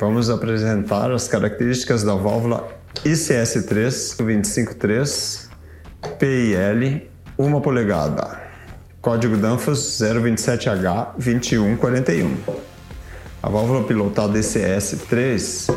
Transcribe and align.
Vamos 0.00 0.30
apresentar 0.30 1.10
as 1.10 1.28
características 1.28 2.02
da 2.02 2.14
válvula 2.14 2.66
ICS3 3.04 4.16
253 4.16 5.50
PIL 6.18 7.02
1 7.38 7.60
polegada. 7.60 8.40
Código 9.02 9.36
Danfoss 9.36 10.00
027H2141. 10.00 12.30
A 13.42 13.50
válvula 13.50 13.84
pilotada 13.84 14.38
ICS3 14.38 15.70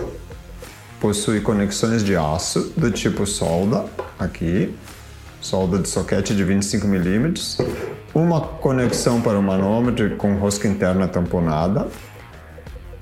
possui 1.02 1.42
conexões 1.42 2.02
de 2.02 2.16
aço 2.16 2.72
do 2.78 2.90
tipo 2.92 3.26
solda, 3.26 3.84
aqui, 4.18 4.74
solda 5.42 5.80
de 5.80 5.90
soquete 5.90 6.34
de 6.34 6.46
25 6.46 6.88
mm, 6.88 7.34
uma 8.16 8.40
conexão 8.40 9.20
para 9.20 9.38
o 9.38 9.44
manômetro 9.44 10.16
com 10.16 10.38
rosca 10.38 10.66
interna 10.66 11.10
tamponada, 11.10 11.90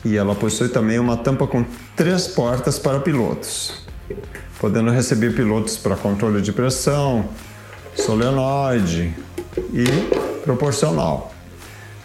e 0.04 0.18
ela 0.18 0.36
possui 0.36 0.70
também 0.70 1.00
uma 1.00 1.18
tampa 1.18 1.46
com 1.48 1.64
três 1.96 2.28
portas 2.28 2.80
para 2.80 3.00
pilotos, 3.00 3.86
podendo 4.60 4.90
receber 4.91 5.36
pilotos 5.36 5.77
para 5.77 5.96
controle 5.96 6.41
de 6.41 6.52
pressão, 6.52 7.30
solenoide 7.96 9.14
e 9.74 9.86
proporcional. 10.44 11.34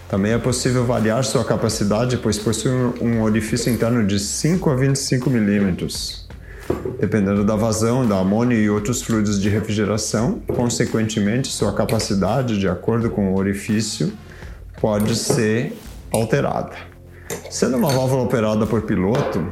Também 0.09 0.33
é 0.33 0.39
possível 0.39 0.85
variar 0.85 1.25
sua 1.25 1.45
capacidade, 1.45 2.17
pois 2.19 2.39
possui 2.39 2.71
um 3.01 3.23
orifício 3.23 3.73
interno 3.73 4.07
de 4.07 4.21
5 4.21 4.71
a 4.71 4.77
25 4.77 5.29
milímetros. 5.29 6.27
Dependendo 7.01 7.45
da 7.45 7.57
vazão, 7.57 8.07
da 8.07 8.19
amônia 8.19 8.57
e 8.57 8.71
outros 8.71 9.03
fluidos 9.03 9.41
de 9.41 9.49
refrigeração, 9.49 10.41
consequentemente, 10.47 11.49
sua 11.49 11.73
capacidade, 11.73 12.59
de 12.59 12.69
acordo 12.69 13.11
com 13.11 13.33
o 13.33 13.39
orifício, 13.39 14.13
pode 14.81 15.17
ser 15.17 15.77
alterada. 16.13 16.96
Sendo 17.51 17.77
uma 17.77 17.89
válvula 17.89 18.23
operada 18.23 18.67
por 18.67 18.83
piloto, 18.83 19.47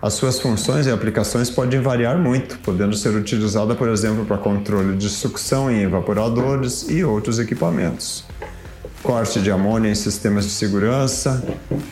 as 0.00 0.14
suas 0.14 0.40
funções 0.40 0.86
e 0.86 0.90
aplicações 0.90 1.48
podem 1.48 1.80
variar 1.80 2.18
muito, 2.18 2.58
podendo 2.58 2.96
ser 2.96 3.10
utilizada, 3.14 3.74
por 3.74 3.88
exemplo, 3.88 4.24
para 4.24 4.36
controle 4.36 4.96
de 4.96 5.08
sucção 5.08 5.70
em 5.70 5.82
evaporadores 5.82 6.88
e 6.90 7.04
outros 7.04 7.38
equipamentos, 7.38 8.24
corte 9.02 9.40
de 9.40 9.50
amônia 9.50 9.90
em 9.90 9.94
sistemas 9.94 10.44
de 10.44 10.50
segurança, 10.50 11.42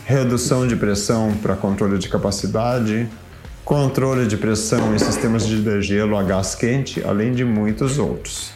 redução 0.05 0.67
de 0.67 0.75
pressão 0.75 1.33
para 1.41 1.55
controle 1.55 1.97
de 1.97 2.09
capacidade, 2.09 3.09
controle 3.63 4.27
de 4.27 4.35
pressão 4.35 4.93
em 4.93 4.99
sistemas 4.99 5.47
de 5.47 5.61
degelo 5.61 6.17
a 6.17 6.23
gás 6.23 6.53
quente, 6.53 7.01
além 7.05 7.31
de 7.31 7.45
muitos 7.45 7.97
outros. 7.97 8.51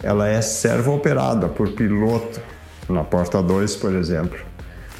Ela 0.00 0.28
é 0.28 0.40
servo-operada 0.40 1.48
por 1.48 1.72
piloto, 1.72 2.40
na 2.88 3.02
porta 3.02 3.42
2, 3.42 3.76
por 3.76 3.94
exemplo 3.94 4.51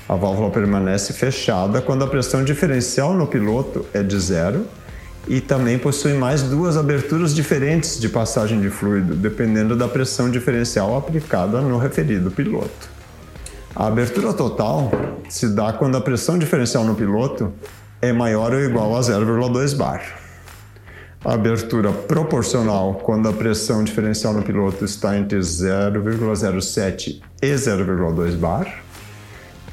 a 0.08 0.16
válvula 0.16 0.50
permanece 0.50 1.12
fechada 1.12 1.80
quando 1.80 2.04
a 2.04 2.06
pressão 2.06 2.44
diferencial 2.44 3.14
no 3.14 3.26
piloto 3.26 3.86
é 3.94 4.02
de 4.02 4.18
zero 4.18 4.66
e 5.28 5.40
também 5.40 5.78
possui 5.78 6.14
mais 6.14 6.42
duas 6.42 6.76
aberturas 6.76 7.34
diferentes 7.34 8.00
de 8.00 8.08
passagem 8.08 8.60
de 8.60 8.68
fluido, 8.68 9.14
dependendo 9.14 9.76
da 9.76 9.86
pressão 9.86 10.28
diferencial 10.28 10.96
aplicada 10.96 11.60
no 11.60 11.78
referido 11.78 12.30
piloto. 12.30 12.90
A 13.74 13.86
abertura 13.86 14.32
total 14.32 14.90
se 15.28 15.48
dá 15.48 15.72
quando 15.72 15.96
a 15.96 16.00
pressão 16.00 16.36
diferencial 16.36 16.84
no 16.84 16.94
piloto 16.94 17.52
é 18.00 18.12
maior 18.12 18.52
ou 18.52 18.60
igual 18.60 18.96
a 18.96 19.00
0,2 19.00 19.76
bar. 19.76 20.02
A 21.24 21.34
abertura 21.34 21.92
proporcional 21.92 22.94
quando 22.94 23.28
a 23.28 23.32
pressão 23.32 23.84
diferencial 23.84 24.34
no 24.34 24.42
piloto 24.42 24.84
está 24.84 25.16
entre 25.16 25.38
0,07 25.38 27.22
e 27.40 27.54
0,2 27.54 28.36
bar 28.36 28.82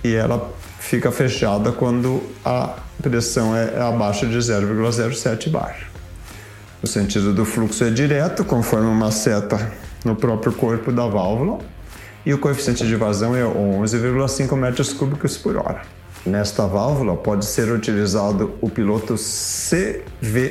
e 0.04 0.16
ela 0.16 0.52
fica 0.80 1.12
fechada 1.12 1.72
quando 1.72 2.22
a 2.44 2.76
pressão 3.02 3.56
é 3.56 3.80
abaixo 3.82 4.28
de 4.28 4.38
0,07 4.38 5.50
bar. 5.50 5.76
O 6.82 6.88
sentido 6.88 7.34
do 7.34 7.46
fluxo 7.46 7.84
é 7.84 7.90
direto, 7.90 8.46
conforme 8.46 8.88
uma 8.88 9.12
seta 9.12 9.72
no 10.04 10.16
próprio 10.16 10.54
corpo 10.54 10.92
da 10.92 11.06
válvula, 11.06 11.60
e 12.26 12.34
o 12.34 12.38
coeficiente 12.38 12.88
de 12.88 12.96
vazão 12.96 13.36
é 13.36 13.44
11,5 13.44 14.56
metros 14.56 14.94
cúbicos 14.94 15.38
por 15.38 15.58
hora. 15.58 15.82
Nesta 16.26 16.66
válvula 16.66 17.16
pode 17.16 17.46
ser 17.46 17.72
utilizado 17.72 18.54
o 18.62 18.70
piloto 18.70 19.16
CVPL 19.16 20.42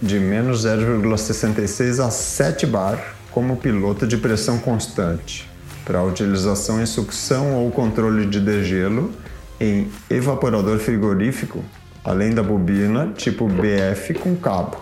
de 0.00 0.18
menos 0.18 0.66
0,66 0.66 2.04
a 2.04 2.10
7 2.10 2.66
bar 2.66 3.14
como 3.30 3.56
piloto 3.56 4.06
de 4.06 4.16
pressão 4.16 4.58
constante 4.58 5.53
para 5.84 6.02
utilização 6.02 6.80
em 6.80 6.86
sucção 6.86 7.54
ou 7.54 7.70
controle 7.70 8.26
de 8.26 8.40
degelo 8.40 9.12
em 9.60 9.90
evaporador 10.10 10.78
frigorífico, 10.78 11.62
além 12.04 12.34
da 12.34 12.42
bobina 12.42 13.12
tipo 13.16 13.46
BF 13.46 14.14
com 14.14 14.34
cabo. 14.36 14.76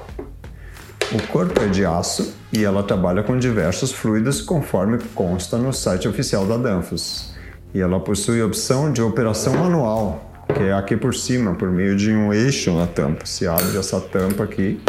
O 1.13 1.23
corpo 1.29 1.61
é 1.63 1.67
de 1.67 1.85
aço 1.85 2.35
e 2.53 2.65
ela 2.65 2.83
trabalha 2.83 3.23
com 3.23 3.39
diversos 3.39 3.93
fluidos 3.93 4.41
conforme 4.41 4.99
consta 5.15 5.59
no 5.59 5.73
site 5.73 6.09
oficial 6.09 6.47
da 6.47 6.57
Danfoss. 6.57 7.35
E 7.75 7.81
ela 7.81 8.01
possui 8.01 8.41
a 8.41 8.47
opção 8.47 8.93
de 8.93 9.03
operação 9.03 9.55
manual, 9.55 10.47
que 10.55 10.63
é 10.63 10.73
aqui 10.73 10.97
por 10.97 11.15
cima, 11.15 11.55
por 11.55 11.71
meio 11.71 11.97
de 11.97 12.13
um 12.13 12.33
eixo 12.33 12.73
na 12.73 12.87
tampa. 12.87 13.27
Se 13.27 13.47
abre 13.47 13.77
essa 13.77 14.01
tampa 14.01 14.45
aqui 14.45 14.81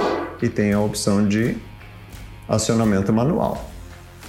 e 0.41 0.47
tem 0.47 0.73
a 0.73 0.79
opção 0.79 1.27
de 1.27 1.57
acionamento 2.47 3.11
manual. 3.11 3.72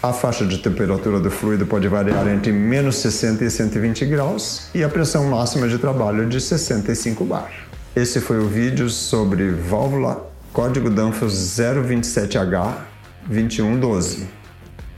A 0.04 0.12
faixa 0.12 0.44
de 0.44 0.58
temperatura 0.58 1.18
do 1.18 1.30
fluido 1.30 1.64
pode 1.64 1.88
variar 1.88 2.28
entre 2.28 2.52
menos 2.52 2.96
60 2.96 3.42
e 3.42 3.50
120 3.50 4.04
graus 4.04 4.68
e 4.74 4.84
a 4.84 4.88
pressão 4.90 5.30
máxima 5.30 5.66
de 5.66 5.78
trabalho 5.78 6.28
de 6.28 6.42
65 6.42 7.24
bar. 7.24 7.50
Esse 7.96 8.20
foi 8.20 8.38
o 8.38 8.46
vídeo 8.46 8.90
sobre 8.90 9.50
válvula 9.50 10.30
código 10.52 10.90
Danfoss 10.90 11.58
027H2112. 11.58 14.26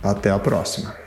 Até 0.02 0.32
a 0.32 0.40
próxima! 0.40 1.05